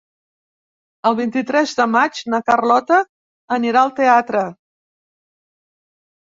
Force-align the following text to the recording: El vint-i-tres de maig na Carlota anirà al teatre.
El 1.09 1.17
vint-i-tres 1.19 1.73
de 1.79 1.85
maig 1.95 2.21
na 2.35 2.39
Carlota 2.47 2.97
anirà 3.59 3.83
al 3.85 3.93
teatre. 4.01 4.43